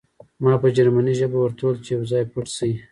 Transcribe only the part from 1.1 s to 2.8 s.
ژبه ورته وویل چې یو ځای پټ شئ